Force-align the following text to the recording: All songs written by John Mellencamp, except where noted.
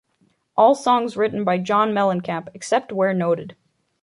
All 0.57 0.73
songs 0.73 1.15
written 1.15 1.43
by 1.43 1.59
John 1.59 1.91
Mellencamp, 1.93 2.47
except 2.55 2.91
where 2.91 3.13
noted. 3.13 3.55